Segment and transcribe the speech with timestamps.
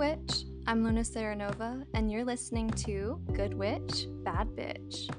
[0.00, 0.46] Witch.
[0.66, 5.14] I'm Luna Seranova, and you're listening to Good Witch, Bad Bitch.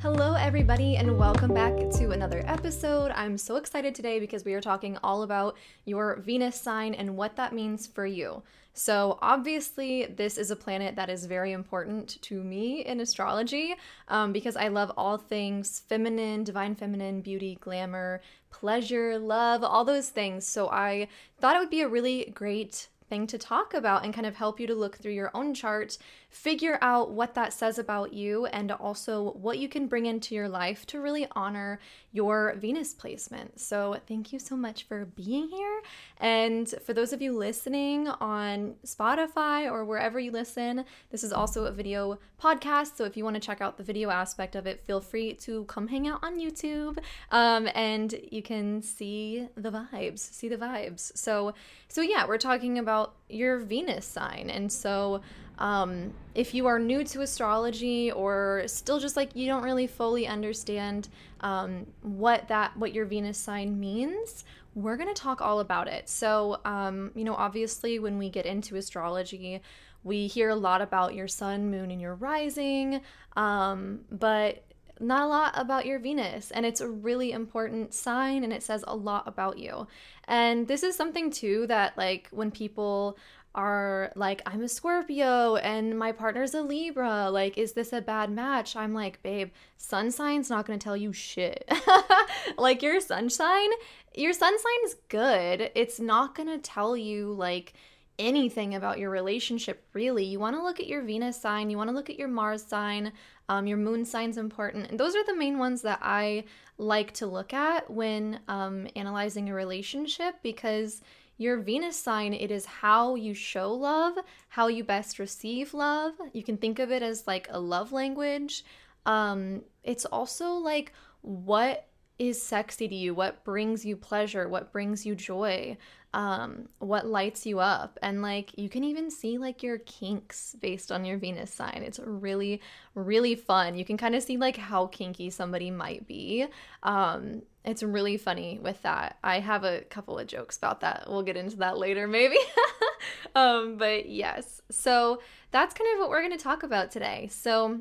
[0.00, 3.12] Hello, everybody, and welcome back to another episode.
[3.14, 7.36] I'm so excited today because we are talking all about your Venus sign and what
[7.36, 8.42] that means for you.
[8.72, 13.76] So, obviously, this is a planet that is very important to me in astrology
[14.08, 20.08] um, because I love all things feminine, divine feminine, beauty, glamour, pleasure, love, all those
[20.08, 20.44] things.
[20.44, 21.06] So, I
[21.38, 24.60] thought it would be a really great thing to talk about and kind of help
[24.60, 25.98] you to look through your own chart,
[26.36, 30.48] figure out what that says about you, and also what you can bring into your
[30.48, 31.80] life to really honor
[32.12, 33.58] your Venus placement.
[33.58, 35.80] So, thank you so much for being here.
[36.18, 41.64] And for those of you listening on Spotify or wherever you listen, this is also
[41.64, 42.96] a video podcast.
[42.96, 45.64] So, if you want to check out the video aspect of it, feel free to
[45.64, 46.98] come hang out on YouTube
[47.30, 51.16] um, and you can see the vibes, see the vibes.
[51.16, 51.54] So,
[51.88, 54.50] so yeah, we're talking about your Venus sign.
[54.50, 55.22] And so,
[55.58, 60.26] um, if you are new to astrology or still just like you don't really fully
[60.26, 61.08] understand
[61.40, 66.08] um, what that what your Venus sign means, we're gonna talk all about it.
[66.08, 69.62] So, um, you know, obviously, when we get into astrology,
[70.04, 73.00] we hear a lot about your sun, moon, and your rising,
[73.36, 74.62] um, but
[75.00, 76.50] not a lot about your Venus.
[76.50, 79.86] And it's a really important sign and it says a lot about you.
[80.28, 83.18] And this is something too that, like, when people
[83.56, 87.30] are like, I'm a Scorpio and my partner's a Libra.
[87.30, 88.76] Like, is this a bad match?
[88.76, 91.68] I'm like, babe, sun sign's not gonna tell you shit.
[92.58, 93.70] like, your sun sign,
[94.14, 95.70] your sun sign's good.
[95.74, 97.72] It's not gonna tell you, like,
[98.18, 100.24] anything about your relationship, really.
[100.24, 103.12] You wanna look at your Venus sign, you wanna look at your Mars sign,
[103.48, 104.90] um, your moon sign's important.
[104.90, 106.44] And those are the main ones that I
[106.78, 111.00] like to look at when um, analyzing a relationship because
[111.38, 114.14] your Venus sign, it is how you show love,
[114.48, 116.14] how you best receive love.
[116.32, 118.64] You can think of it as like a love language.
[119.04, 121.88] Um, it's also like what
[122.18, 125.76] is sexy to you, what brings you pleasure, what brings you joy,
[126.14, 127.98] um, what lights you up.
[128.00, 131.82] And like you can even see like your kinks based on your Venus sign.
[131.84, 132.62] It's really,
[132.94, 133.76] really fun.
[133.76, 136.46] You can kind of see like how kinky somebody might be.
[136.82, 139.18] Um, it's really funny with that.
[139.24, 141.04] I have a couple of jokes about that.
[141.08, 142.38] We'll get into that later, maybe.
[143.34, 147.28] um, but yes, so that's kind of what we're going to talk about today.
[147.30, 147.80] So,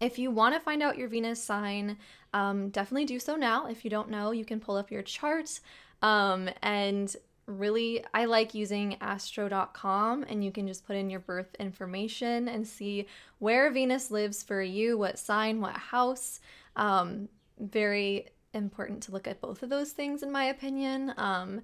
[0.00, 1.96] if you want to find out your Venus sign,
[2.34, 3.66] um, definitely do so now.
[3.66, 5.60] If you don't know, you can pull up your chart.
[6.02, 7.14] Um, and
[7.46, 12.66] really, I like using astro.com, and you can just put in your birth information and
[12.66, 13.06] see
[13.38, 16.40] where Venus lives for you, what sign, what house.
[16.76, 21.14] Um, very important to look at both of those things, in my opinion.
[21.16, 21.62] Um,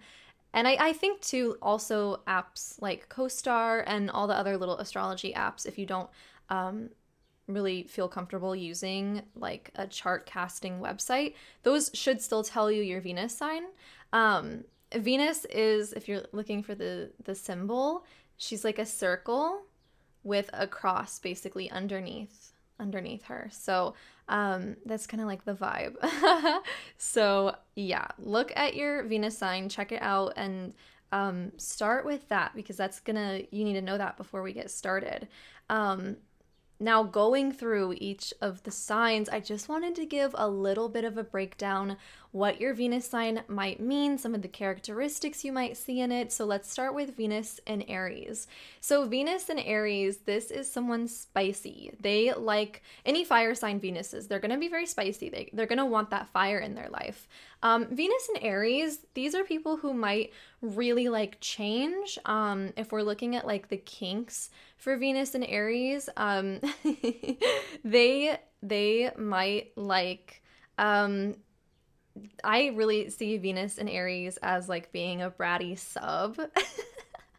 [0.54, 5.32] and I, I think too, also apps like CoStar and all the other little astrology
[5.32, 6.10] apps, if you don't
[6.50, 6.90] um,
[7.48, 13.00] really feel comfortable using like a chart casting website, those should still tell you your
[13.00, 13.64] Venus sign.
[14.12, 14.64] Um,
[14.94, 18.04] Venus is, if you're looking for the the symbol,
[18.36, 19.62] she's like a circle
[20.22, 23.48] with a cross basically underneath underneath her.
[23.50, 23.94] So
[24.28, 25.96] um, that's kind of like the vibe.
[26.98, 30.74] so yeah, look at your Venus sign, check it out, and
[31.12, 34.70] um, start with that because that's gonna you need to know that before we get
[34.70, 35.28] started.
[35.68, 36.16] Um,
[36.82, 41.04] now, going through each of the signs, I just wanted to give a little bit
[41.04, 41.96] of a breakdown
[42.32, 46.32] what your Venus sign might mean, some of the characteristics you might see in it.
[46.32, 48.46] So let's start with Venus and Aries.
[48.80, 51.92] So, Venus and Aries, this is someone spicy.
[52.00, 55.28] They like any fire sign Venuses, they're going to be very spicy.
[55.28, 57.28] They, they're going to want that fire in their life.
[57.62, 60.32] Um, Venus and Aries, these are people who might
[60.62, 62.18] really like change.
[62.24, 64.48] Um, if we're looking at like the kinks
[64.78, 66.60] for Venus and Aries, um,
[67.84, 70.42] they they might like
[70.78, 71.34] um
[72.44, 76.38] I really see Venus and Aries as like being a bratty sub.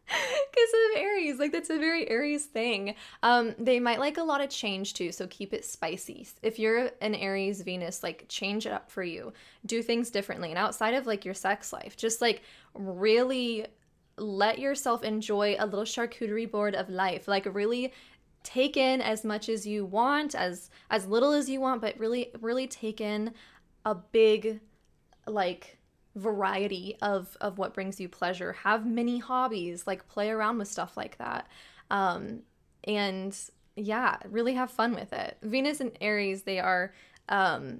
[0.05, 2.93] Because of Aries, like that's a very Aries thing.
[3.23, 6.27] Um, they might like a lot of change too, so keep it spicy.
[6.43, 9.33] If you're an Aries Venus, like change it up for you.
[9.65, 10.49] Do things differently.
[10.49, 12.43] And outside of like your sex life, just like
[12.75, 13.65] really
[14.17, 17.27] let yourself enjoy a little charcuterie board of life.
[17.27, 17.91] Like really
[18.43, 22.29] take in as much as you want, as as little as you want, but really
[22.39, 23.33] really take in
[23.85, 24.59] a big
[25.27, 25.77] like
[26.15, 30.95] variety of of what brings you pleasure have many hobbies like play around with stuff
[30.95, 31.47] like that
[31.89, 32.41] um
[32.83, 33.35] and
[33.75, 36.93] yeah really have fun with it venus and aries they are
[37.29, 37.79] um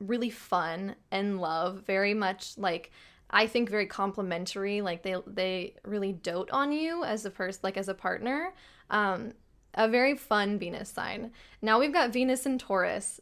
[0.00, 2.90] really fun and love very much like
[3.34, 4.80] I think very complimentary.
[4.80, 8.54] Like they they really dote on you as a person, like as a partner.
[8.90, 9.32] Um,
[9.74, 11.32] a very fun Venus sign.
[11.60, 13.20] Now we've got Venus and Taurus.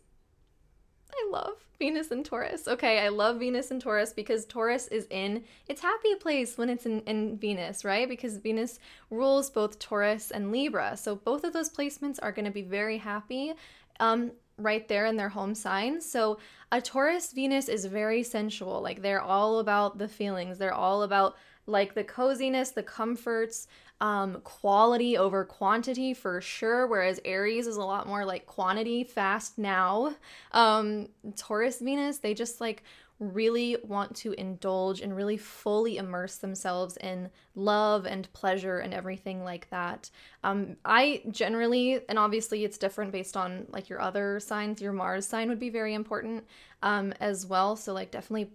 [1.13, 2.69] I love Venus and Taurus.
[2.69, 6.87] Okay, I love Venus and Taurus because Taurus is in its happy place when it's
[6.87, 8.09] in, in Venus, right?
[8.09, 8.79] Because Venus
[9.11, 10.97] rules both Taurus and Libra.
[10.97, 13.53] So both of those placements are going to be very happy.
[14.01, 16.09] Um, right there in their home signs.
[16.09, 16.39] So
[16.71, 18.81] a Taurus Venus is very sensual.
[18.81, 20.59] Like they're all about the feelings.
[20.59, 21.37] They're all about
[21.67, 23.69] like the coziness, the comforts,
[24.03, 26.89] um, quality over quantity for sure.
[26.89, 30.17] Whereas Aries is a lot more like quantity, fast now.
[30.51, 32.83] Um, Taurus Venus, they just like
[33.21, 39.45] really want to indulge and really fully immerse themselves in love and pleasure and everything
[39.45, 40.11] like that.
[40.43, 45.29] Um, I generally, and obviously it's different based on like your other signs, your Mars
[45.29, 46.45] sign would be very important
[46.83, 47.77] um, as well.
[47.77, 48.51] So, like, definitely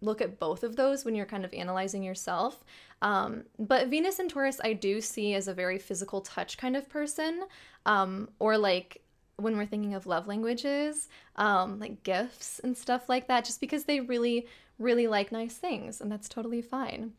[0.00, 2.64] look at both of those when you're kind of analyzing yourself.
[3.02, 6.88] Um, but Venus and Taurus, I do see as a very physical touch kind of
[6.88, 7.44] person,
[7.86, 9.02] um, or like
[9.36, 13.84] when we're thinking of love languages, um, like gifts and stuff like that, just because
[13.84, 14.46] they really,
[14.78, 17.12] really like nice things, and that's totally fine.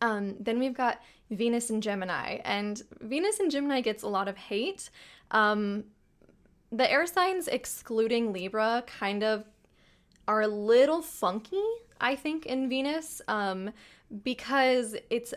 [0.00, 1.00] Um, then we've got
[1.30, 4.90] Venus and Gemini, and Venus and Gemini gets a lot of hate.
[5.30, 5.84] Um,
[6.72, 9.44] the air signs, excluding Libra, kind of
[10.28, 11.62] are a little funky,
[12.00, 13.70] I think, in Venus, um,
[14.22, 15.34] because it's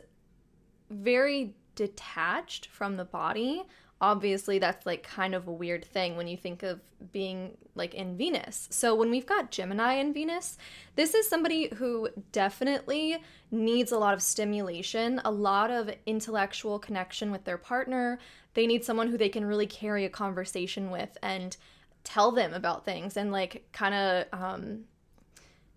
[0.90, 3.64] very detached from the body
[4.02, 6.80] obviously that's like kind of a weird thing when you think of
[7.12, 8.68] being like in Venus.
[8.72, 10.58] So when we've got Gemini in Venus,
[10.96, 13.18] this is somebody who definitely
[13.52, 18.20] needs a lot of stimulation, a lot of intellectual connection with their partner.
[18.54, 21.56] They need someone who they can really carry a conversation with and
[22.04, 24.86] tell them about things and like kind of um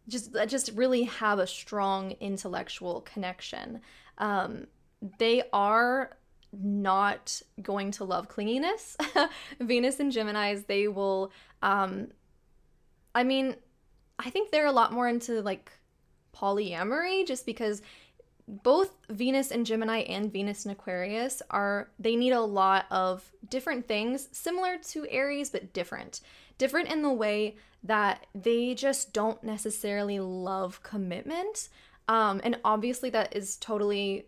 [0.09, 3.81] just just really have a strong intellectual connection.
[4.19, 4.67] Um
[5.19, 6.17] they are
[6.53, 8.97] not going to love clinginess.
[9.61, 11.33] Venus and Geminis, they will
[11.63, 12.09] um
[13.15, 13.57] I mean,
[14.19, 15.73] I think they're a lot more into like
[16.35, 17.83] polyamory just because
[18.49, 23.87] both Venus and Gemini and Venus and Aquarius are they need a lot of different
[23.87, 26.21] things similar to Aries but different.
[26.59, 31.69] Different in the way that they just don't necessarily love commitment.
[32.09, 34.27] Um, and obviously that is totally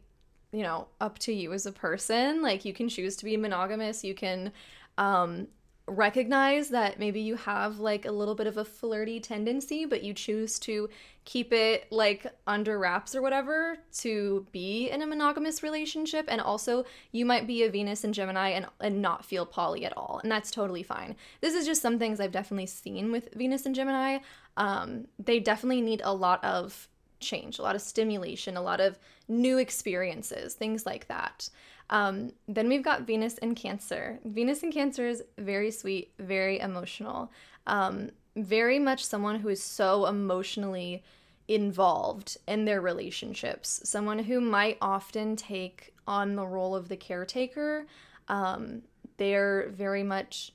[0.55, 2.41] you know, up to you as a person.
[2.41, 4.53] Like you can choose to be monogamous, you can
[4.97, 5.49] um
[5.87, 10.15] recognize that maybe you have like a little bit of a flirty tendency, but you
[10.15, 10.89] choose to
[11.25, 16.25] keep it like under wraps or whatever to be in a monogamous relationship.
[16.29, 19.97] And also, you might be a Venus and Gemini and, and not feel poly at
[19.97, 20.21] all.
[20.23, 21.17] And that's totally fine.
[21.41, 24.19] This is just some things I've definitely seen with Venus and Gemini.
[24.57, 26.89] Um, they definitely need a lot of
[27.21, 28.99] change, a lot of stimulation, a lot of
[29.29, 31.49] new experiences, things like that.
[31.91, 34.19] Um, then we've got Venus and Cancer.
[34.25, 37.31] Venus and Cancer is very sweet, very emotional,
[37.67, 41.03] um, very much someone who is so emotionally
[41.47, 47.87] involved in their relationships, someone who might often take on the role of the caretaker.
[48.29, 48.83] Um,
[49.19, 50.53] they're very much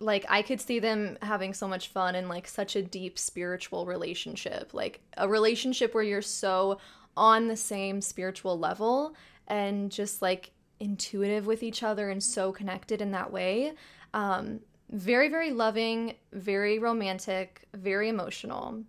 [0.00, 3.84] like I could see them having so much fun in like such a deep spiritual
[3.84, 6.78] relationship, like a relationship where you're so
[7.16, 9.16] on the same spiritual level
[9.48, 13.72] and just like intuitive with each other and so connected in that way.
[14.14, 18.82] Um, very, very loving, very romantic, very emotional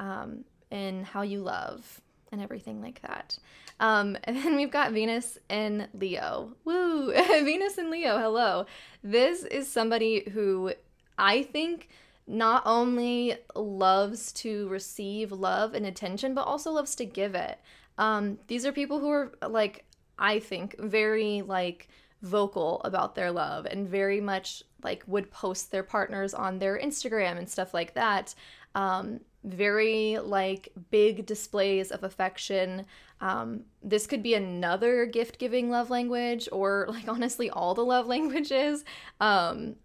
[0.00, 2.00] um, in how you love
[2.32, 3.38] and everything like that.
[3.80, 6.54] Um, and then we've got Venus and Leo.
[6.64, 7.12] Woo!
[7.44, 8.66] Venus and Leo, hello.
[9.02, 10.72] This is somebody who
[11.18, 11.88] I think
[12.26, 17.58] not only loves to receive love and attention, but also loves to give it.
[17.98, 19.83] Um, these are people who are like,
[20.18, 21.88] I think, very like
[22.22, 27.38] vocal about their love and very much like would post their partners on their Instagram
[27.38, 28.34] and stuff like that.
[28.74, 32.86] Um, very like big displays of affection.
[33.20, 38.06] Um, this could be another gift giving love language, or like honestly, all the love
[38.06, 38.84] languages.
[39.20, 39.76] Um,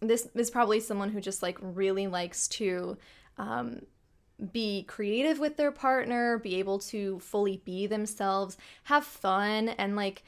[0.00, 2.96] this is probably someone who just like really likes to
[3.38, 3.80] um,
[4.52, 10.22] be creative with their partner, be able to fully be themselves, have fun, and like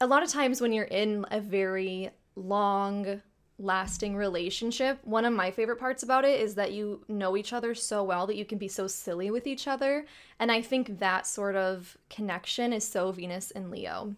[0.00, 3.22] a lot of times when you're in a very long
[3.58, 7.74] lasting relationship, one of my favorite parts about it is that you know each other
[7.74, 10.04] so well that you can be so silly with each other.
[10.40, 14.16] And I think that sort of connection is so Venus and Leo.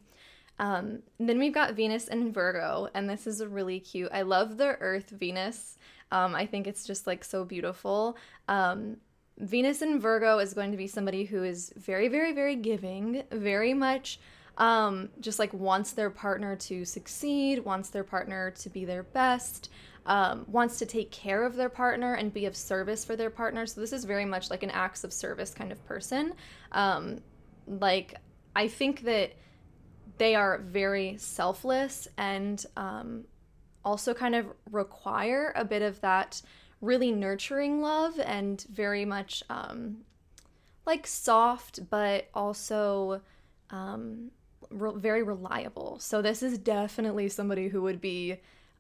[0.59, 4.11] Um, then we've got Venus and Virgo, and this is really cute.
[4.13, 5.77] I love the Earth Venus.
[6.13, 8.17] Um, I think it's just like so beautiful.
[8.49, 8.99] Um,
[9.39, 13.75] Venus in Virgo is going to be somebody who is very, very, very giving, very
[13.75, 14.19] much
[14.59, 19.71] um, just like wants their partner to succeed, wants their partner to be their best,
[20.07, 23.67] um, wants to take care of their partner and be of service for their partner.
[23.67, 26.35] So this is very much like an acts of service kind of person.
[26.73, 27.21] Um,
[27.67, 28.15] like
[28.55, 29.33] I think that
[30.19, 33.25] they are very selfless and um,
[33.85, 36.41] also kind of require a bit of that
[36.85, 39.99] really nurturing love and very much um,
[40.87, 43.21] like soft, but also
[43.71, 44.31] um,
[44.71, 45.99] re- very reliable.
[45.99, 48.37] So this is definitely somebody who would be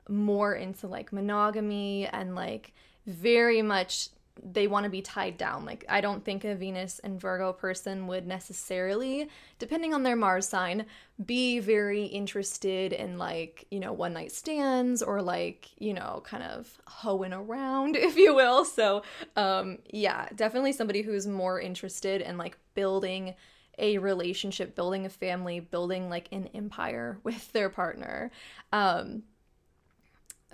[0.08, 2.72] more into like monogamy and like
[3.06, 4.08] very much
[4.42, 5.64] they want to be tied down.
[5.64, 10.48] Like, I don't think a Venus and Virgo person would necessarily, depending on their Mars
[10.48, 10.86] sign,
[11.24, 16.42] be very interested in like, you know, one night stands or like, you know, kind
[16.42, 18.64] of hoeing around, if you will.
[18.64, 19.02] So,
[19.36, 23.34] um, yeah, definitely somebody who's more interested in like building
[23.78, 28.30] a relationship, building a family, building like an empire with their partner.
[28.72, 29.22] Um,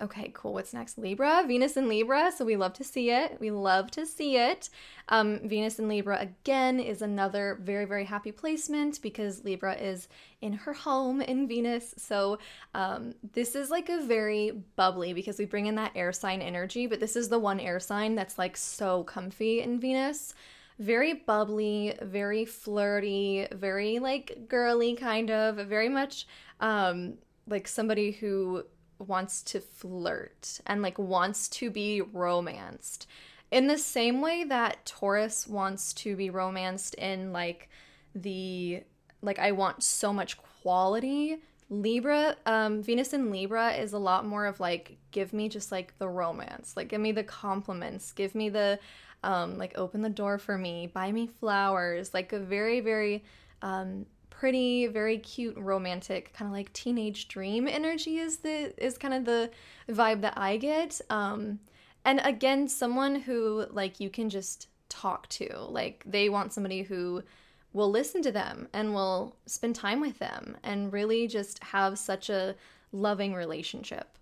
[0.01, 0.53] Okay, cool.
[0.53, 0.97] What's next?
[0.97, 2.31] Libra, Venus in Libra.
[2.35, 3.37] So we love to see it.
[3.39, 4.69] We love to see it.
[5.09, 10.07] Um, Venus in Libra again is another very, very happy placement because Libra is
[10.41, 11.93] in her home in Venus.
[11.97, 12.39] So
[12.73, 16.87] um, this is like a very bubbly because we bring in that air sign energy,
[16.87, 20.33] but this is the one air sign that's like so comfy in Venus
[20.79, 26.25] very bubbly, very flirty, very like girly kind of, very much
[26.59, 27.13] um
[27.47, 28.63] like somebody who
[29.07, 33.07] wants to flirt and like wants to be romanced.
[33.51, 37.69] In the same way that Taurus wants to be romanced in like
[38.15, 38.83] the
[39.21, 41.37] like I want so much quality.
[41.69, 45.97] Libra, um, Venus in Libra is a lot more of like, give me just like
[45.99, 48.77] the romance, like give me the compliments, give me the,
[49.23, 53.23] um, like open the door for me, buy me flowers, like a very, very,
[53.61, 54.05] um,
[54.41, 59.23] pretty, very cute, romantic, kind of like teenage dream energy is the is kind of
[59.23, 59.51] the
[59.87, 60.99] vibe that I get.
[61.11, 61.59] Um,
[62.05, 65.59] and again, someone who like you can just talk to.
[65.59, 67.21] Like they want somebody who
[67.71, 72.31] will listen to them and will spend time with them and really just have such
[72.31, 72.55] a
[72.91, 74.17] loving relationship.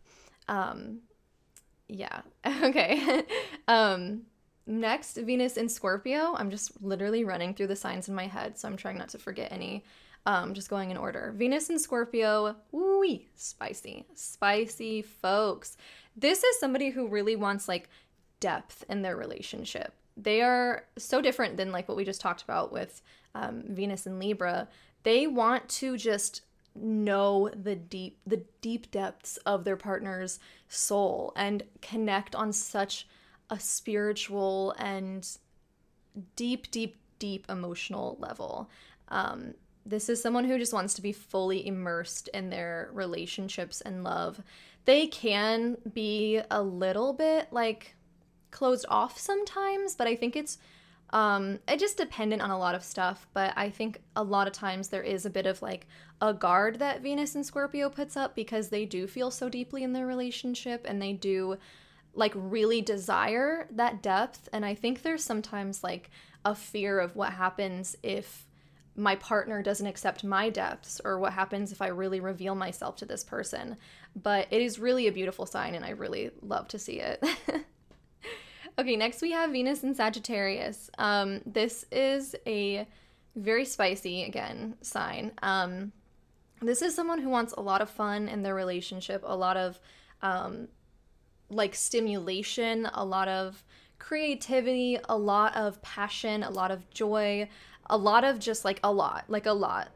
[0.49, 0.99] Um,
[1.87, 2.23] yeah.
[2.45, 3.23] Okay.
[3.69, 4.23] um,
[4.67, 6.35] next, Venus in Scorpio.
[6.35, 9.17] I'm just literally running through the signs in my head, so I'm trying not to
[9.17, 9.85] forget any.
[10.25, 11.33] Um, just going in order.
[11.35, 15.77] Venus and Scorpio, woo spicy, spicy folks.
[16.15, 17.89] This is somebody who really wants like
[18.39, 19.93] depth in their relationship.
[20.17, 23.01] They are so different than like what we just talked about with
[23.33, 24.67] um, Venus and Libra.
[25.03, 26.41] They want to just
[26.75, 33.07] know the deep the deep depths of their partner's soul and connect on such
[33.49, 35.37] a spiritual and
[36.35, 38.69] deep deep deep emotional level
[39.09, 39.53] um,
[39.89, 44.41] this is someone who just wants to be fully immersed in their relationships and love.
[44.85, 47.95] They can be a little bit like
[48.51, 50.57] closed off sometimes, but I think it's
[51.11, 54.53] um it just dependent on a lot of stuff, but I think a lot of
[54.53, 55.87] times there is a bit of like
[56.21, 59.93] a guard that Venus and Scorpio puts up because they do feel so deeply in
[59.93, 61.57] their relationship and they do
[62.13, 66.11] like really desire that depth and I think there's sometimes like
[66.45, 68.45] a fear of what happens if
[68.99, 73.05] my partner doesn't accept my depths or what happens if I really reveal myself to
[73.05, 73.77] this person.
[74.15, 77.23] But it is really a beautiful sign and I really love to see it.
[78.79, 80.89] okay, next we have Venus in Sagittarius.
[80.97, 82.87] Um, this is a
[83.35, 85.31] very spicy, again, sign.
[85.41, 85.93] Um,
[86.61, 89.79] this is someone who wants a lot of fun in their relationship, a lot of
[90.21, 90.67] um,
[91.49, 93.63] like stimulation, a lot of
[93.97, 97.47] creativity, a lot of passion, a lot of joy,
[97.89, 99.89] a lot of just like a lot, like a lot.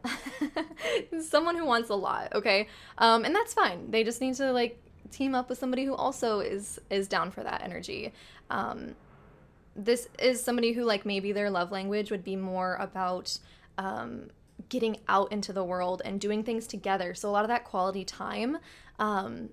[1.21, 2.67] Someone who wants a lot, okay?
[2.97, 3.91] Um, and that's fine.
[3.91, 4.79] They just need to like
[5.11, 8.13] team up with somebody who also is is down for that energy.
[8.49, 8.95] Um,
[9.75, 13.37] this is somebody who like maybe their love language would be more about
[13.77, 14.29] um,
[14.69, 17.13] getting out into the world and doing things together.
[17.13, 18.57] So a lot of that quality time.
[18.99, 19.49] Um,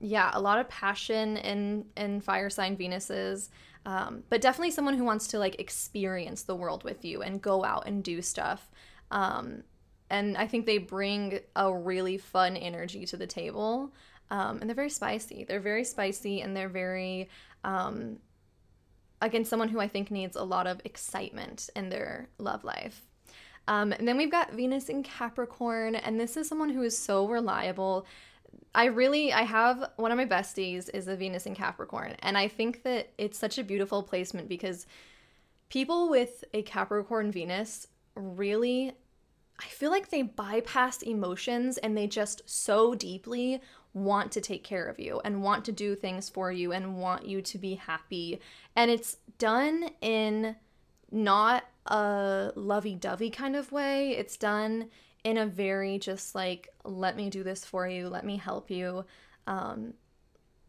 [0.00, 3.48] yeah, a lot of passion in in fire sign Venuses.
[3.86, 7.64] Um, but definitely someone who wants to like experience the world with you and go
[7.64, 8.70] out and do stuff.
[9.10, 9.62] Um,
[10.10, 13.92] and I think they bring a really fun energy to the table.
[14.30, 15.44] Um, and they're very spicy.
[15.44, 17.28] They're very spicy and they're very,
[17.62, 18.18] um,
[19.20, 23.02] again, someone who I think needs a lot of excitement in their love life.
[23.66, 27.26] Um, and then we've got Venus in Capricorn, and this is someone who is so
[27.26, 28.06] reliable
[28.74, 32.48] I really I have one of my besties is a Venus in Capricorn and I
[32.48, 34.86] think that it's such a beautiful placement because
[35.68, 38.92] people with a Capricorn Venus really
[39.58, 43.60] I feel like they bypass emotions and they just so deeply
[43.92, 47.24] want to take care of you and want to do things for you and want
[47.26, 48.40] you to be happy.
[48.74, 50.56] And it's done in
[51.12, 54.10] not a lovey dovey kind of way.
[54.10, 54.90] It's done
[55.24, 59.04] in a very just like, let me do this for you, let me help you.
[59.46, 59.94] Um,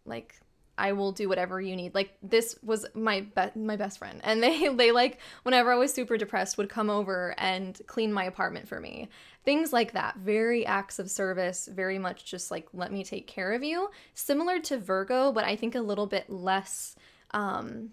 [0.05, 0.35] like
[0.77, 1.95] I will do whatever you need.
[1.95, 5.93] Like this was my be- my best friend, and they they like whenever I was
[5.93, 9.09] super depressed would come over and clean my apartment for me.
[9.43, 10.17] Things like that.
[10.17, 11.69] Very acts of service.
[11.71, 13.89] Very much just like let me take care of you.
[14.13, 16.95] Similar to Virgo, but I think a little bit less
[17.31, 17.91] um,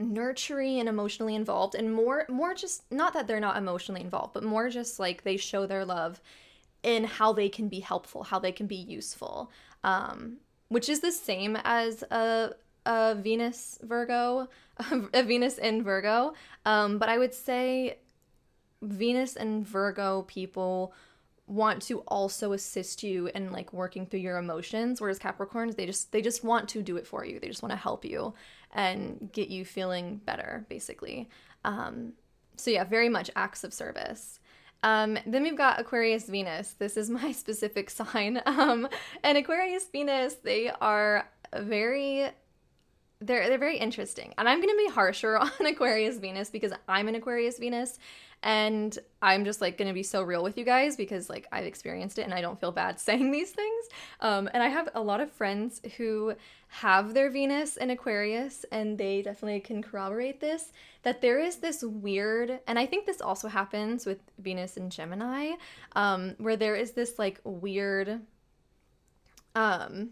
[0.00, 4.42] nurturing and emotionally involved, and more more just not that they're not emotionally involved, but
[4.42, 6.20] more just like they show their love
[6.82, 9.50] in how they can be helpful, how they can be useful.
[9.84, 10.38] Um,
[10.68, 12.52] which is the same as a,
[12.86, 14.48] a Venus Virgo,
[15.12, 16.34] a Venus in Virgo.
[16.64, 17.98] Um, but I would say
[18.80, 20.94] Venus and Virgo people
[21.46, 26.12] want to also assist you in like working through your emotions whereas capricorns they just
[26.12, 28.32] they just want to do it for you they just want to help you
[28.72, 31.28] and get you feeling better basically
[31.64, 32.12] um
[32.56, 34.40] so yeah very much acts of service
[34.82, 36.74] um, then we've got Aquarius Venus.
[36.78, 38.40] This is my specific sign.
[38.46, 38.88] Um,
[39.22, 42.30] and Aquarius Venus, they are very
[43.20, 44.32] they're they're very interesting.
[44.38, 47.98] And I'm going to be harsher on Aquarius Venus because I'm an Aquarius Venus
[48.42, 51.66] and I'm just like going to be so real with you guys because like I've
[51.66, 53.86] experienced it and I don't feel bad saying these things.
[54.20, 56.34] Um, and I have a lot of friends who
[56.68, 60.72] have their Venus in Aquarius and they definitely can corroborate this
[61.02, 65.52] that there is this weird, and I think this also happens with Venus and Gemini,
[65.96, 68.20] um, where there is this like weird,
[69.54, 70.10] um,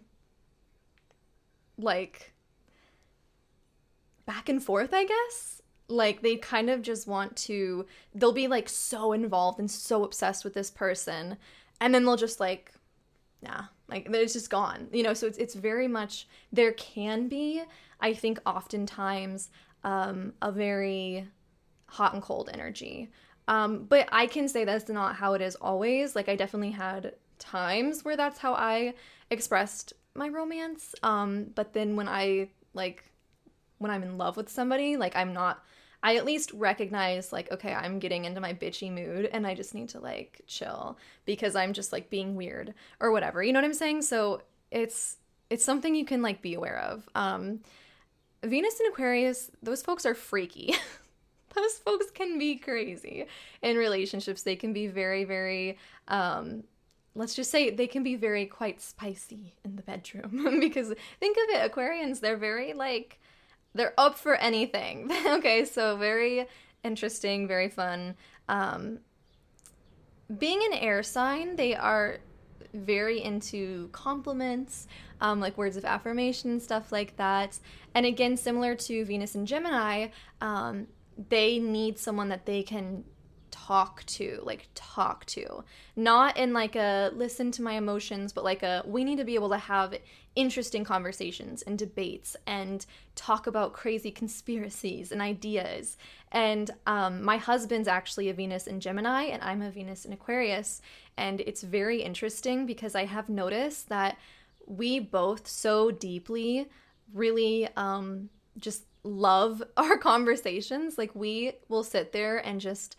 [1.76, 2.32] like
[4.28, 5.62] back and forth, I guess.
[5.88, 10.44] Like they kind of just want to they'll be like so involved and so obsessed
[10.44, 11.38] with this person
[11.80, 12.74] and then they'll just like
[13.40, 15.14] nah like it's just gone you know?
[15.14, 17.62] So it's it's very much there can be
[18.00, 19.48] i think oftentimes
[19.82, 21.26] um a very
[21.86, 23.08] hot and cold energy.
[23.48, 26.14] Um but i can say that's not how it is always.
[26.14, 28.92] Like i definitely had times where that's how i
[29.30, 33.04] expressed my romance um but then when i like
[33.78, 35.64] when i'm in love with somebody like i'm not
[36.02, 39.74] I at least recognize like okay, I'm getting into my bitchy mood and I just
[39.74, 43.42] need to like chill because I'm just like being weird or whatever.
[43.42, 44.02] You know what I'm saying?
[44.02, 45.16] So it's
[45.50, 47.08] it's something you can like be aware of.
[47.14, 47.60] Um
[48.44, 50.72] Venus and Aquarius, those folks are freaky.
[51.56, 53.26] those folks can be crazy
[53.62, 54.42] in relationships.
[54.42, 56.62] They can be very very um
[57.16, 61.56] let's just say they can be very quite spicy in the bedroom because think of
[61.56, 63.18] it aquarians they're very like
[63.78, 65.10] they're up for anything.
[65.26, 66.46] okay, so very
[66.84, 68.14] interesting, very fun.
[68.48, 69.00] Um,
[70.36, 72.18] being an air sign, they are
[72.74, 74.86] very into compliments,
[75.20, 77.58] um, like words of affirmation, stuff like that.
[77.94, 80.08] And again, similar to Venus and Gemini,
[80.40, 80.86] um,
[81.30, 83.04] they need someone that they can
[83.68, 85.62] talk to, like talk to.
[85.94, 89.34] Not in like a listen to my emotions, but like a we need to be
[89.34, 89.94] able to have
[90.34, 95.98] interesting conversations and debates and talk about crazy conspiracies and ideas.
[96.32, 100.80] And um, my husband's actually a Venus in Gemini, and I'm a Venus in Aquarius.
[101.18, 104.16] And it's very interesting because I have noticed that
[104.66, 106.68] we both so deeply
[107.12, 110.96] really um, just love our conversations.
[110.96, 112.96] Like, we will sit there and just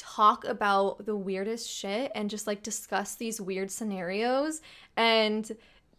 [0.00, 4.62] talk about the weirdest shit and just like discuss these weird scenarios
[4.96, 5.52] and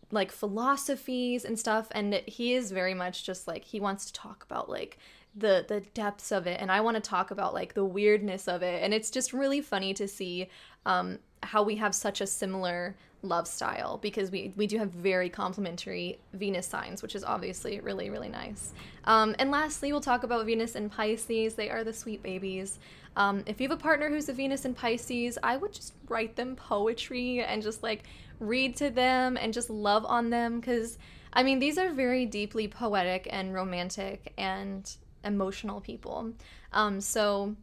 [0.09, 4.43] like philosophies and stuff and he is very much just like he wants to talk
[4.49, 4.97] about like
[5.35, 8.63] the the depths of it and I want to talk about like the weirdness of
[8.63, 10.49] it and it's just really funny to see
[10.87, 15.29] um how we have such a similar love style because we we do have very
[15.29, 18.73] complementary Venus signs, which is obviously really really nice.
[19.05, 21.55] Um, and lastly, we'll talk about Venus and Pisces.
[21.55, 22.79] They are the sweet babies.
[23.15, 26.35] Um, if you have a partner who's a Venus and Pisces, I would just write
[26.35, 28.03] them poetry and just like
[28.39, 30.97] read to them and just love on them because
[31.33, 34.89] I mean these are very deeply poetic and romantic and
[35.23, 36.33] emotional people.
[36.73, 37.55] Um, so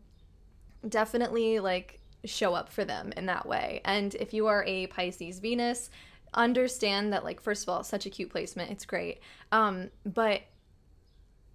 [0.88, 3.80] definitely like show up for them in that way.
[3.84, 5.90] And if you are a Pisces Venus,
[6.34, 9.20] understand that like first of all, such a cute placement, it's great.
[9.50, 10.42] Um, but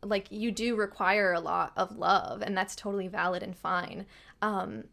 [0.03, 4.05] like you do require a lot of love and that's totally valid and fine.
[4.41, 4.85] Um,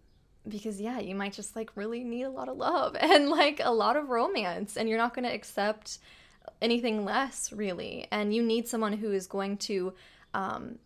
[0.48, 3.72] because yeah, you might just like really need a lot of love and like a
[3.72, 5.98] lot of romance and you're not going to accept
[6.62, 8.06] anything less really.
[8.10, 9.92] And you need someone who is going to
[10.32, 10.78] um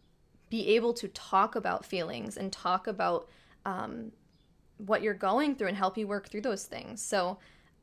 [0.54, 3.28] be able to talk about feelings and talk about
[3.66, 4.12] um,
[4.78, 7.02] what you're going through and help you work through those things.
[7.02, 7.38] So,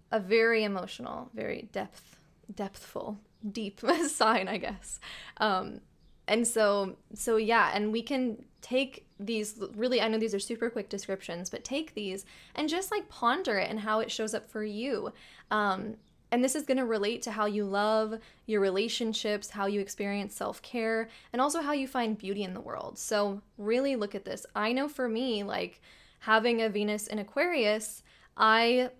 [0.10, 2.18] a very emotional, very depth,
[2.54, 3.18] depthful,
[3.52, 5.02] deep sign, I guess.
[5.38, 5.82] Um,
[6.28, 10.70] and so, so yeah, and we can take these really, I know these are super
[10.70, 14.50] quick descriptions, but take these and just like ponder it and how it shows up
[14.50, 15.12] for you.
[15.50, 15.96] Um,
[16.32, 20.34] and this is going to relate to how you love your relationships, how you experience
[20.34, 22.98] self care, and also how you find beauty in the world.
[22.98, 24.46] So, really look at this.
[24.56, 25.82] I know for me, like
[26.20, 28.02] having a Venus in Aquarius,
[28.38, 28.92] I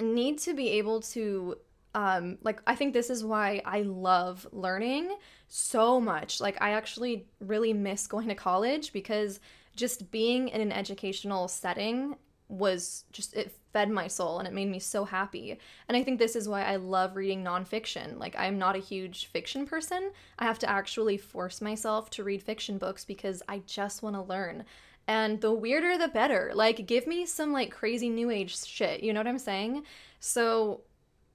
[0.00, 1.58] need to be able to
[1.94, 5.16] um like I think this is why I love learning
[5.48, 6.40] so much.
[6.40, 9.40] Like I actually really miss going to college because
[9.76, 12.16] just being in an educational setting
[12.48, 15.58] was just it fed my soul and it made me so happy.
[15.88, 18.18] And I think this is why I love reading nonfiction.
[18.18, 20.10] Like I'm not a huge fiction person.
[20.38, 24.22] I have to actually force myself to read fiction books because I just want to
[24.22, 24.64] learn
[25.08, 29.12] and the weirder the better like give me some like crazy new age shit you
[29.12, 29.82] know what i'm saying
[30.20, 30.80] so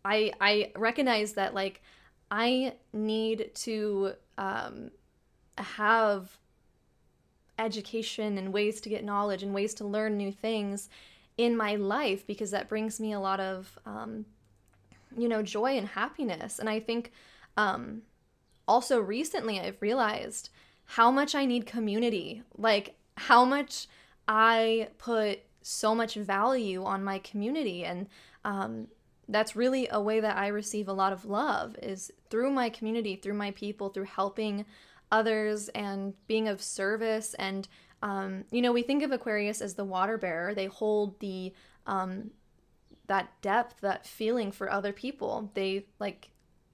[0.06, 1.82] i i recognize that like
[2.32, 4.92] i need to um
[5.58, 6.38] have
[7.60, 10.90] education and ways to get knowledge and ways to learn new things
[11.38, 14.26] in my life because that brings me a lot of um
[15.18, 16.60] you know joy and happiness.
[16.60, 17.12] And i think
[17.56, 18.04] um
[18.68, 20.50] also recently i've realized
[20.86, 22.44] how much i need community.
[22.58, 23.88] Like how much
[24.28, 28.08] I put so much value on my community and
[28.46, 28.88] um,
[29.30, 33.16] that's really a way that I receive a lot of love is through my community,
[33.16, 34.66] through my people, through helping
[35.12, 37.34] others and being of service.
[37.36, 37.68] And
[38.02, 40.54] um, you know, we think of Aquarius as the water bearer.
[40.54, 41.54] They hold the
[41.86, 42.32] um,
[43.08, 45.52] that depth, that feeling for other people.
[45.54, 46.30] They like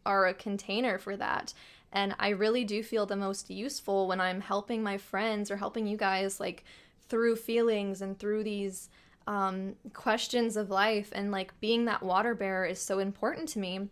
[0.06, 1.54] are a container for that.
[1.92, 5.86] And I really do feel the most useful when I'm helping my friends or helping
[5.86, 6.64] you guys like
[7.08, 8.90] through feelings and through these
[9.28, 11.10] um, questions of life.
[11.14, 13.90] And like being that water bearer is so important to me.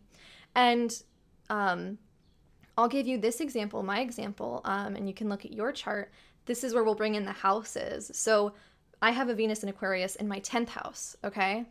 [0.56, 0.92] And
[1.50, 1.98] um,
[2.78, 6.12] I'll give you this example, my example, um, and you can look at your chart.
[6.46, 8.12] This is where we'll bring in the houses.
[8.14, 8.54] So
[9.02, 11.66] I have a Venus in Aquarius in my 10th house, okay?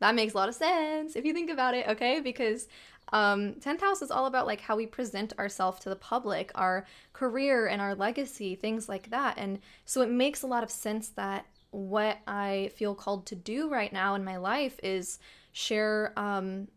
[0.00, 2.20] That makes a lot of sense if you think about it, okay?
[2.20, 2.68] Because
[3.12, 6.86] um, 10th house is all about like how we present ourselves to the public, our
[7.12, 9.38] career and our legacy, things like that.
[9.38, 13.68] And so it makes a lot of sense that what I feel called to do
[13.68, 15.18] right now in my life is
[15.52, 16.68] share um,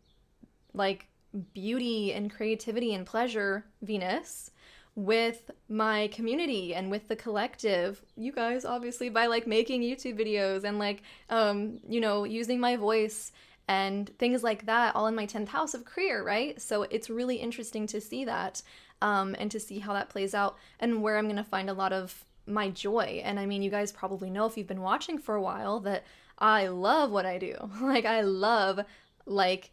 [0.73, 1.07] like
[1.53, 4.51] beauty and creativity and pleasure, Venus,
[4.95, 8.01] with my community and with the collective.
[8.15, 12.75] You guys, obviously, by like making YouTube videos and like, um, you know, using my
[12.75, 13.31] voice
[13.67, 16.61] and things like that, all in my 10th house of career, right?
[16.61, 18.61] So it's really interesting to see that
[19.01, 21.73] um, and to see how that plays out and where I'm going to find a
[21.73, 23.21] lot of my joy.
[23.23, 26.03] And I mean, you guys probably know if you've been watching for a while that
[26.37, 27.55] I love what I do.
[27.81, 28.79] like, I love,
[29.25, 29.71] like,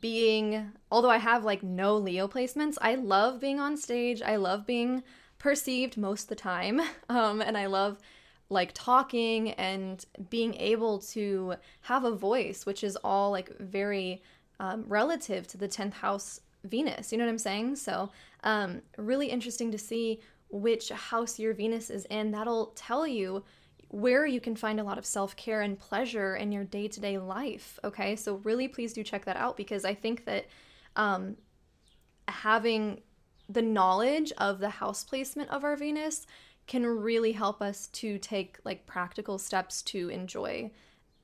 [0.00, 4.20] being, although I have like no Leo placements, I love being on stage.
[4.22, 5.02] I love being
[5.38, 6.80] perceived most of the time.
[7.08, 7.98] Um, and I love
[8.48, 14.22] like talking and being able to have a voice, which is all like very
[14.58, 17.12] um, relative to the 10th house Venus.
[17.12, 17.76] You know what I'm saying?
[17.76, 18.10] So,
[18.42, 22.30] um, really interesting to see which house your Venus is in.
[22.30, 23.44] That'll tell you
[23.88, 27.00] where you can find a lot of self care and pleasure in your day to
[27.00, 27.78] day life.
[27.84, 30.46] Okay, so really please do check that out because I think that
[30.96, 31.36] um,
[32.28, 33.00] having
[33.48, 36.26] the knowledge of the house placement of our Venus
[36.66, 40.70] can really help us to take like practical steps to enjoy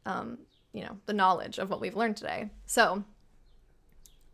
[0.07, 0.39] um,
[0.73, 3.05] you know the knowledge of what we've learned today so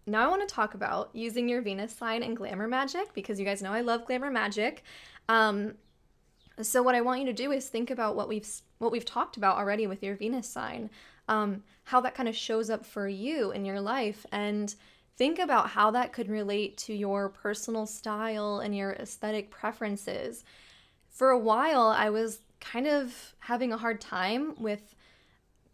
[0.09, 3.45] now i want to talk about using your venus sign and glamour magic because you
[3.45, 4.83] guys know i love glamour magic.
[5.29, 5.75] Um,
[6.61, 9.37] so what i want you to do is think about what we've what we've talked
[9.37, 10.91] about already with your venus sign
[11.29, 14.75] um, how that kind of shows up for you in your life and
[15.17, 20.45] think about how that could relate to your personal style and your aesthetic preferences.
[21.11, 24.95] For a while, I was kind of having a hard time with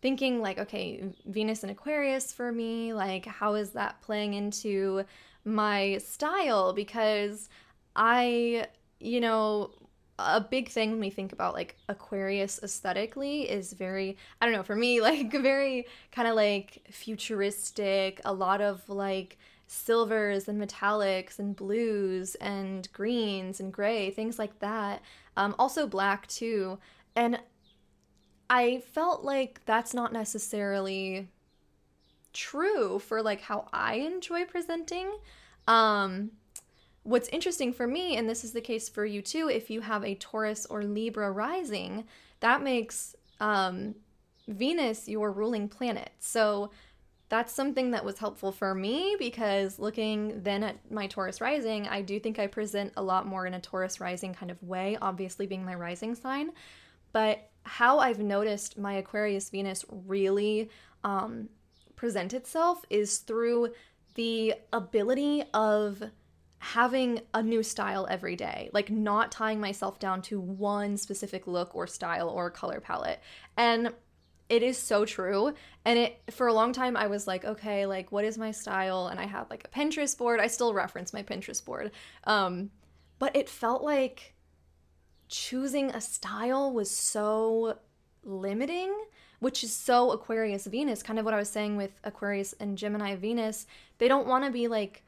[0.05, 5.03] thinking, like, okay, Venus and Aquarius for me, like, how is that playing into
[5.47, 6.75] my style?
[6.75, 7.49] Because
[7.97, 8.67] I,
[9.01, 9.71] you know,
[10.19, 14.62] a big thing when we think about like Aquarius aesthetically is very, I don't know,
[14.62, 19.38] for me, like very kind of like futuristic, a lot of like
[19.69, 25.01] silvers and metallics and blues and greens and gray, things like that.
[25.38, 26.79] Um, also black too.
[27.17, 27.40] And
[28.49, 31.29] I felt like that's not necessarily
[32.33, 35.11] true for like how I enjoy presenting.
[35.67, 36.33] Um,
[37.05, 40.05] what's interesting for me, and this is the case for you too, if you have
[40.05, 42.05] a Taurus or Libra rising,
[42.41, 43.95] that makes um,
[44.49, 46.11] Venus your ruling planet.
[46.19, 46.71] So
[47.31, 52.03] that's something that was helpful for me because looking then at my Taurus rising, I
[52.03, 55.47] do think I present a lot more in a Taurus rising kind of way, obviously
[55.47, 56.53] being my rising sign.
[57.13, 60.70] But how I've noticed my Aquarius Venus really
[61.03, 61.48] um,
[61.96, 63.72] present itself is through
[64.14, 66.03] the ability of
[66.59, 71.74] having a new style every day, like not tying myself down to one specific look
[71.74, 73.20] or style or color palette.
[73.57, 73.92] And
[74.48, 75.55] it is so true.
[75.85, 79.09] And it for a long time I was like, okay, like what is my style?
[79.09, 80.40] And I had like a Pinterest board.
[80.40, 81.90] I still reference my Pinterest board.
[82.24, 82.70] Um,
[83.18, 84.34] but it felt like
[85.35, 87.79] choosing a style was so
[88.23, 88.94] limiting,
[89.40, 93.16] which is so Aquarius Venus, kind of what I was saying with Aquarius and Gemini
[93.16, 93.66] Venus.
[93.99, 95.03] They don't want to be like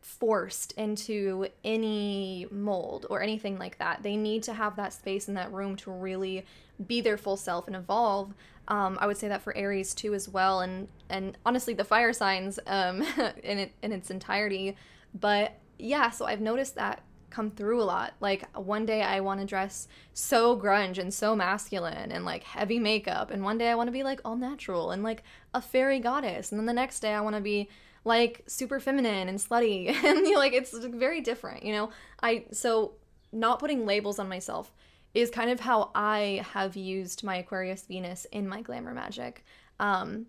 [0.00, 4.02] forced into any mold or anything like that.
[4.02, 6.44] They need to have that space and that room to really
[6.84, 8.34] be their full self and evolve.
[8.66, 12.12] Um, I would say that for Aries too as well, and and honestly the fire
[12.12, 13.02] signs um,
[13.44, 14.76] in it in its entirety.
[15.14, 18.14] But yeah, so I've noticed that come through a lot.
[18.20, 22.78] Like one day I want to dress so grunge and so masculine and like heavy
[22.78, 25.22] makeup, and one day I want to be like all natural and like
[25.54, 27.68] a fairy goddess, and then the next day I want to be
[28.04, 31.90] like super feminine and slutty and you know, like it's very different you know?
[32.22, 32.92] I so
[33.32, 34.72] not putting labels on myself
[35.14, 39.44] is kind of how i have used my aquarius venus in my glamour magic.
[39.78, 40.26] Um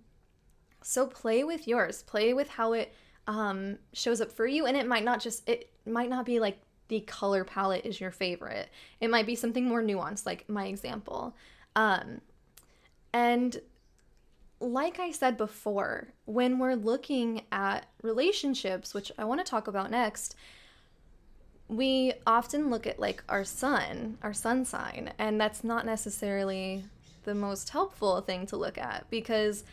[0.81, 2.03] so play with yours.
[2.03, 2.93] Play with how it
[3.27, 6.59] um shows up for you and it might not just it might not be like
[6.89, 8.69] the color palette is your favorite.
[8.99, 11.35] It might be something more nuanced like my example.
[11.75, 12.21] Um
[13.13, 13.59] and
[14.59, 19.89] like I said before, when we're looking at relationships, which I want to talk about
[19.89, 20.35] next,
[21.69, 26.83] we often look at like our sun, our sun sign, and that's not necessarily
[27.23, 29.63] the most helpful thing to look at because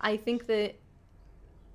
[0.00, 0.74] I think that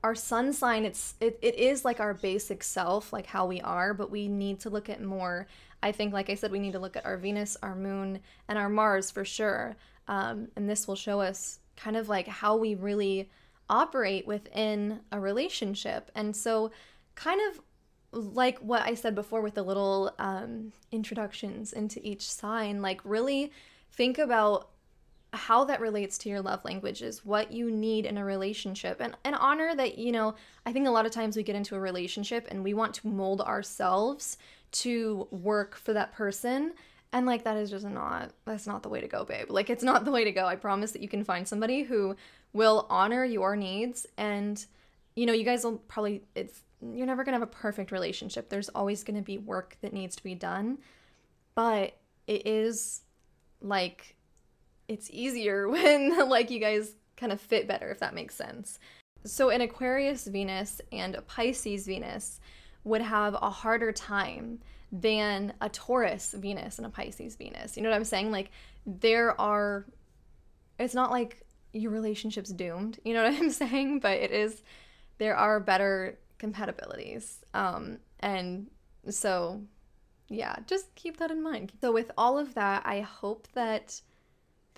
[0.03, 3.93] our sun sign it's it, it is like our basic self like how we are
[3.93, 5.47] but we need to look at more
[5.83, 8.57] i think like i said we need to look at our venus our moon and
[8.57, 9.75] our mars for sure
[10.09, 13.29] um, and this will show us kind of like how we really
[13.69, 16.11] operate within a relationship.
[16.15, 16.71] And so,
[17.15, 17.61] kind of
[18.11, 23.51] like what I said before with the little um, introductions into each sign, like really
[23.91, 24.69] think about
[25.33, 29.35] how that relates to your love languages, what you need in a relationship, and, and
[29.35, 32.47] honor that, you know, I think a lot of times we get into a relationship
[32.49, 34.37] and we want to mold ourselves
[34.71, 36.73] to work for that person.
[37.11, 39.49] And like that is just not that's not the way to go, babe.
[39.49, 40.45] Like it's not the way to go.
[40.45, 42.15] I promise that you can find somebody who
[42.53, 44.63] will honor your needs and
[45.15, 48.49] you know, you guys will probably it's you're never going to have a perfect relationship.
[48.49, 50.77] There's always going to be work that needs to be done.
[51.55, 53.01] But it is
[53.61, 54.15] like
[54.89, 58.79] it's easier when like you guys kind of fit better if that makes sense.
[59.25, 62.39] So an Aquarius Venus and a Pisces Venus
[62.83, 64.59] would have a harder time
[64.91, 67.77] than a Taurus Venus and a Pisces Venus.
[67.77, 68.31] You know what I'm saying?
[68.31, 68.51] Like
[68.85, 69.85] there are
[70.79, 73.99] it's not like your relationship's doomed, you know what I'm saying?
[73.99, 74.63] But it is
[75.19, 77.43] there are better compatibilities.
[77.53, 78.67] Um and
[79.09, 79.61] so
[80.29, 81.73] yeah, just keep that in mind.
[81.81, 83.99] So with all of that, I hope that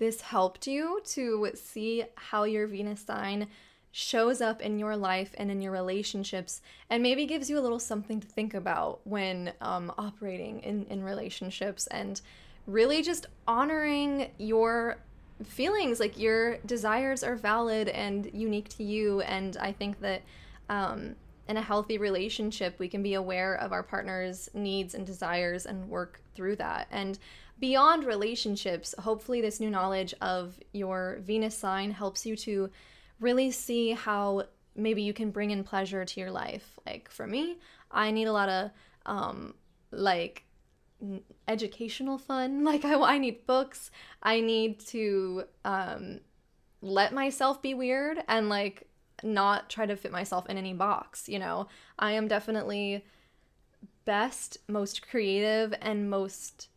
[0.02, 3.46] this helped you to see how your Venus sign
[3.92, 6.60] shows up in your life and in your relationships
[6.90, 11.04] and maybe gives you a little something to think about when um, operating in, in
[11.04, 12.20] relationships and
[12.66, 14.96] really just honoring your
[15.44, 19.20] feelings like your desires are valid and unique to you.
[19.20, 20.22] And i think that
[20.68, 21.14] um,
[21.46, 25.88] in a healthy relationship we can be aware of our partner's needs and desires and
[25.88, 26.88] work through that.
[26.90, 27.20] And
[27.62, 32.68] beyond relationships hopefully this new knowledge of your venus sign helps you to
[33.20, 34.42] really see how
[34.74, 36.76] maybe you can bring in pleasure to your life.
[36.84, 38.70] Like for me, I need a lot of
[39.06, 39.54] um
[39.92, 40.44] like
[41.46, 42.64] educational fun.
[42.70, 43.92] Like I I need books.
[44.22, 46.18] I need to um
[46.80, 48.88] let myself be weird and like
[49.22, 51.68] not try to fit myself in any box, you know.
[51.96, 53.04] I am definitely
[54.04, 56.68] best, most creative and most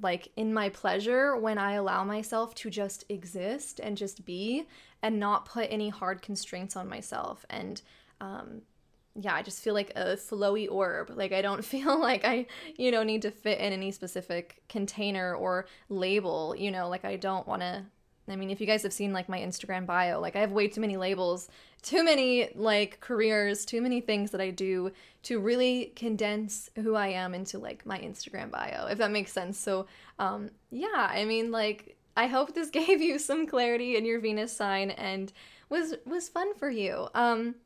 [0.00, 4.66] like in my pleasure when I allow myself to just exist and just be
[5.02, 7.44] and not put any hard constraints on myself.
[7.50, 7.82] And
[8.20, 8.62] um,
[9.14, 11.10] yeah, I just feel like a flowy orb.
[11.14, 15.34] Like I don't feel like I, you know, need to fit in any specific container
[15.34, 17.84] or label, you know, like I don't want to
[18.28, 20.68] I mean, if you guys have seen like my Instagram bio, like I have way
[20.68, 21.48] too many labels,
[21.82, 24.92] too many like careers, too many things that I do
[25.24, 29.58] to really condense who I am into like my Instagram bio, if that makes sense.
[29.58, 29.86] So,
[30.18, 34.56] um, yeah, I mean, like I hope this gave you some clarity in your Venus
[34.56, 35.32] sign and
[35.68, 37.08] was was fun for you.
[37.14, 37.56] Um,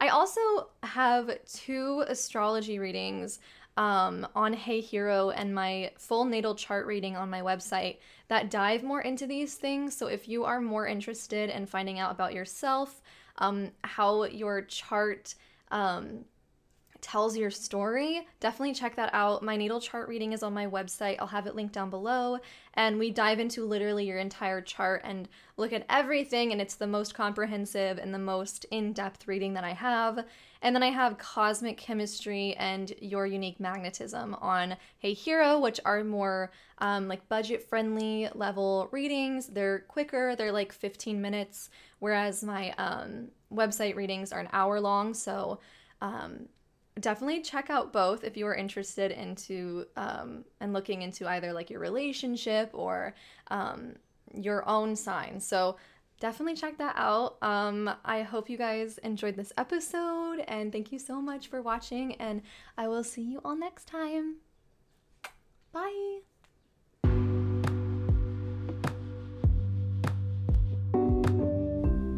[0.00, 0.40] I also
[0.82, 3.38] have two astrology readings
[3.80, 7.96] um, on Hey Hero and my full natal chart reading on my website
[8.28, 9.96] that dive more into these things.
[9.96, 13.00] So if you are more interested in finding out about yourself,
[13.38, 15.34] um, how your chart
[15.70, 16.26] um,
[17.02, 19.42] tells your story, definitely check that out.
[19.42, 21.16] My natal chart reading is on my website.
[21.18, 22.38] I'll have it linked down below.
[22.74, 26.52] And we dive into literally your entire chart and look at everything.
[26.52, 30.24] And it's the most comprehensive and the most in depth reading that I have.
[30.62, 36.04] And then I have Cosmic Chemistry and Your Unique Magnetism on Hey Hero, which are
[36.04, 39.46] more um, like budget friendly level readings.
[39.46, 45.14] They're quicker, they're like 15 minutes, whereas my um, website readings are an hour long.
[45.14, 45.60] So,
[46.02, 46.48] um,
[47.00, 51.70] definitely check out both if you are interested into um, and looking into either like
[51.70, 53.14] your relationship or
[53.48, 53.94] um,
[54.34, 55.40] your own sign.
[55.40, 55.76] So
[56.20, 57.36] definitely check that out.
[57.42, 62.14] Um, I hope you guys enjoyed this episode and thank you so much for watching
[62.16, 62.42] and
[62.76, 64.36] I will see you all next time.
[65.72, 66.29] Bye.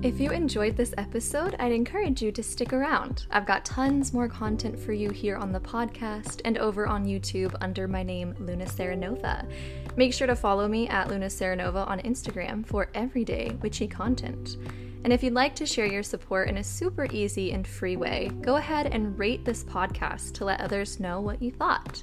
[0.03, 3.25] If you enjoyed this episode, I'd encourage you to stick around.
[3.31, 7.55] I've got tons more content for you here on the podcast and over on YouTube
[7.61, 9.49] under my name, Luna Seranova.
[9.97, 14.57] Make sure to follow me at Luna Seranova on Instagram for everyday witchy content.
[15.05, 18.29] And if you'd like to share your support in a super easy and free way,
[18.41, 22.03] go ahead and rate this podcast to let others know what you thought.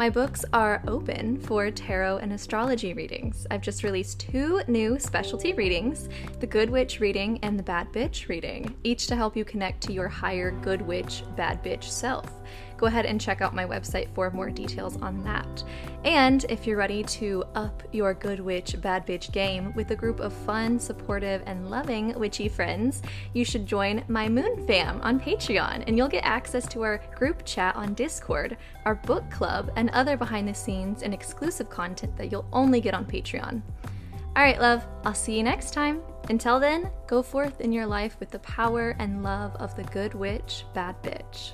[0.00, 3.46] My books are open for tarot and astrology readings.
[3.50, 6.08] I've just released two new specialty readings
[6.38, 9.92] the Good Witch reading and the Bad Bitch reading, each to help you connect to
[9.92, 12.32] your higher Good Witch, Bad Bitch self
[12.80, 15.62] go ahead and check out my website for more details on that.
[16.04, 20.18] And if you're ready to up your good witch, bad bitch game with a group
[20.18, 23.02] of fun, supportive, and loving witchy friends,
[23.34, 27.44] you should join my Moon Fam on Patreon, and you'll get access to our group
[27.44, 32.32] chat on Discord, our book club, and other behind the scenes and exclusive content that
[32.32, 33.60] you'll only get on Patreon.
[34.36, 36.00] All right, love, I'll see you next time.
[36.30, 40.14] Until then, go forth in your life with the power and love of the good
[40.14, 41.52] witch, bad bitch.